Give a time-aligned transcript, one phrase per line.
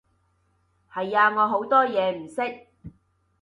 [0.91, 2.65] 係啊，我好多嘢唔識